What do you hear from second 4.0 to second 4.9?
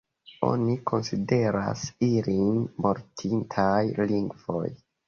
lingvoj.